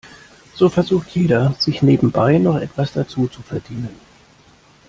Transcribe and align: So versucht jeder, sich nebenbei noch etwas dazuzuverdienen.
So 0.55 0.67
versucht 0.69 1.11
jeder, 1.11 1.53
sich 1.59 1.83
nebenbei 1.83 2.39
noch 2.39 2.55
etwas 2.59 2.91
dazuzuverdienen. 2.93 3.89